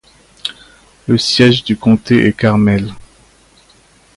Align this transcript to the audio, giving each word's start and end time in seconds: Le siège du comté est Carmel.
Le 1.07 1.15
siège 1.19 1.63
du 1.63 1.77
comté 1.77 2.25
est 2.25 2.33
Carmel. 2.33 2.91